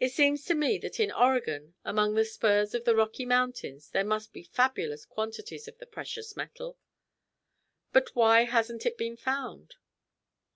"It 0.00 0.08
seems 0.08 0.44
to 0.46 0.56
me 0.56 0.76
that 0.78 0.98
in 0.98 1.12
Oregon, 1.12 1.76
among 1.84 2.16
the 2.16 2.24
spurs 2.24 2.74
of 2.74 2.82
the 2.84 2.96
Rocky 2.96 3.24
Mountains, 3.24 3.90
there 3.90 4.02
must 4.02 4.32
be 4.32 4.42
fabulous 4.42 5.04
quantities 5.04 5.68
of 5.68 5.78
the 5.78 5.86
precious 5.86 6.36
metal." 6.36 6.78
"But 7.92 8.16
why 8.16 8.46
hasn't 8.46 8.86
it 8.86 8.98
been 8.98 9.16
found?" 9.16 9.76